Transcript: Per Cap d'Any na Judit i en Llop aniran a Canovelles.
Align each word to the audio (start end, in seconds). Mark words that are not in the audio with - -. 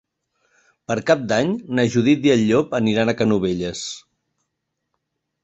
Per 0.91 0.95
Cap 1.09 1.27
d'Any 1.31 1.51
na 1.79 1.85
Judit 1.97 2.25
i 2.29 2.33
en 2.37 2.41
Llop 2.47 2.73
aniran 2.79 3.13
a 3.13 3.17
Canovelles. 3.21 3.85